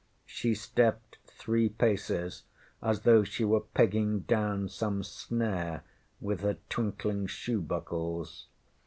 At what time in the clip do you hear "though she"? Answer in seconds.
3.01-3.45